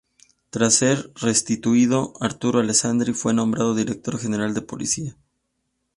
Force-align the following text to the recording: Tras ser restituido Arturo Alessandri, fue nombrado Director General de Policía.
Tras 0.49 0.73
ser 0.73 1.11
restituido 1.13 2.13
Arturo 2.21 2.57
Alessandri, 2.59 3.13
fue 3.13 3.35
nombrado 3.35 3.75
Director 3.75 4.17
General 4.17 4.51
de 4.55 4.63
Policía. 4.63 5.15